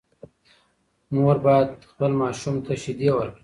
مور 1.13 1.37
باید 1.45 1.69
خپل 1.89 2.11
ماشوم 2.21 2.55
ته 2.65 2.73
شیدې 2.81 3.09
ورکړي. 3.13 3.39